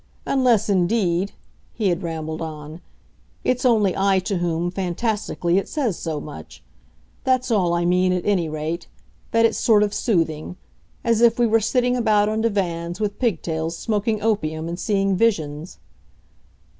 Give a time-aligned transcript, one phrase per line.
[0.25, 1.33] Unless indeed,"
[1.75, 2.81] he had rambled on,
[3.43, 6.63] "it's only I to whom, fantastically, it says so much.
[7.23, 8.87] That's all I mean, at any rate
[9.29, 10.55] that it's sort of soothing;
[11.03, 15.77] as if we were sitting about on divans, with pigtails, smoking opium and seeing visions.